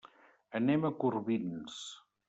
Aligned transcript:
Anem 0.59 0.89
a 0.89 0.93
Corbins. 1.05 1.81